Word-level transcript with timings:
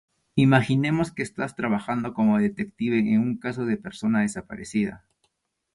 Imaginemos 0.43 1.11
que 1.11 1.21
estás 1.21 1.55
trabajando 1.55 2.15
como 2.15 2.39
detective 2.39 2.97
en 2.97 3.19
un 3.19 3.37
caso 3.37 3.65
de 3.67 3.77
persona 3.77 4.21
desaparecida. 4.21 5.05